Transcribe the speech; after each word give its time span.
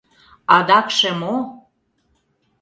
—Адакше 0.55 1.11
мо? 1.21 1.35